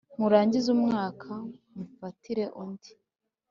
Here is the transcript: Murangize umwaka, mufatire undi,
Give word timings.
Murangize 0.19 0.67
umwaka, 0.77 1.31
mufatire 1.75 2.45
undi, 2.63 2.91